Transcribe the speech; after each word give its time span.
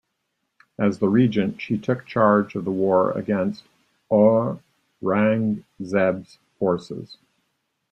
As 0.79 0.97
the 0.97 1.07
regent, 1.07 1.61
she 1.61 1.77
took 1.77 2.07
charge 2.07 2.55
of 2.55 2.65
the 2.65 2.71
war 2.71 3.11
against 3.11 3.65
Aurangzeb's 4.09 6.39
forces. 6.57 7.19